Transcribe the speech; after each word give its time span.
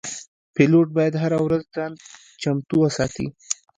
پیلوټ 0.55 0.87
باید 0.97 1.13
هره 1.23 1.37
ورځ 1.45 1.63
ځان 1.75 1.91
چمتو 2.41 2.75
وساتي. 2.79 3.27